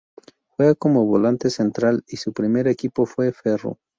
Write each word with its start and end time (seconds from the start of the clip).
Juega 0.57 0.73
como 0.73 1.05
volante 1.05 1.51
central 1.51 2.03
y 2.07 2.17
su 2.17 2.33
primer 2.33 2.67
equipo 2.67 3.05
fue 3.05 3.31
Ferro. 3.31 3.77